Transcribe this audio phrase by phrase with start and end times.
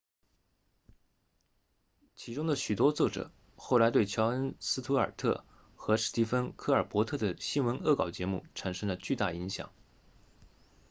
[2.15, 5.43] 其中的许多作者后来对乔恩斯图尔特 jon stewart
[5.75, 9.71] 和史蒂芬科尔伯特 stephen colbert 的新闻恶搞节目产生了巨大影响